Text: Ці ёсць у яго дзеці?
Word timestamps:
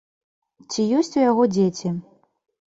Ці 0.69 0.81
ёсць 1.01 1.15
у 1.19 1.23
яго 1.29 1.43
дзеці? 1.53 1.95